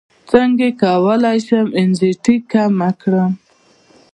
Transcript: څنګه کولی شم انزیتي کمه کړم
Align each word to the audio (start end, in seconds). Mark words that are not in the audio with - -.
څنګه 0.29 0.67
کولی 0.81 1.37
شم 1.47 1.67
انزیتي 1.81 2.35
کمه 2.51 2.89
کړم 3.01 3.31